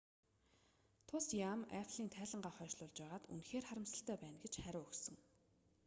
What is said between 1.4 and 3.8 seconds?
яам apple-н тайлангаа хойшлуулж байгаад үнэхээр